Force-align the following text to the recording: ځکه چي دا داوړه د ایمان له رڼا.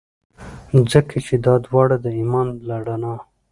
ځکه 0.91 1.15
چي 1.25 1.35
دا 1.45 1.53
داوړه 1.63 1.97
د 2.03 2.05
ایمان 2.19 2.47
له 2.67 2.75
رڼا. 2.87 3.15